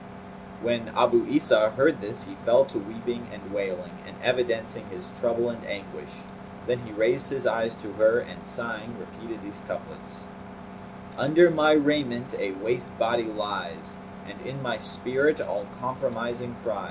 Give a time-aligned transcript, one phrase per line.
[0.63, 5.51] When Abu Isa heard this he fell to weeping and wailing and evidencing his trouble
[5.51, 6.13] and anguish.
[6.65, 10.21] Then he raised his eyes to her and sighing, repeated these couplets,
[11.19, 16.79] "Under my raiment a waste body lies, * And in my spirit all comprising prize.